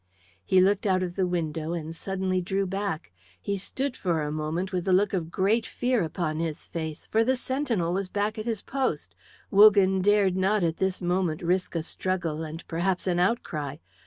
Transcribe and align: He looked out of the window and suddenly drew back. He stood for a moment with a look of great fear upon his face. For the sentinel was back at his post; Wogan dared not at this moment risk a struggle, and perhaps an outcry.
He 0.43 0.61
looked 0.61 0.87
out 0.87 1.03
of 1.03 1.15
the 1.15 1.27
window 1.27 1.73
and 1.73 1.95
suddenly 1.95 2.41
drew 2.41 2.65
back. 2.65 3.11
He 3.39 3.55
stood 3.59 3.95
for 3.95 4.23
a 4.23 4.31
moment 4.31 4.71
with 4.73 4.87
a 4.87 4.93
look 4.93 5.13
of 5.13 5.29
great 5.29 5.67
fear 5.67 6.01
upon 6.01 6.39
his 6.39 6.65
face. 6.65 7.05
For 7.05 7.23
the 7.23 7.35
sentinel 7.35 7.93
was 7.93 8.09
back 8.09 8.39
at 8.39 8.45
his 8.45 8.63
post; 8.63 9.13
Wogan 9.51 10.01
dared 10.01 10.35
not 10.35 10.63
at 10.63 10.77
this 10.77 11.03
moment 11.03 11.43
risk 11.43 11.75
a 11.75 11.83
struggle, 11.83 12.41
and 12.41 12.65
perhaps 12.67 13.05
an 13.05 13.19
outcry. 13.19 13.75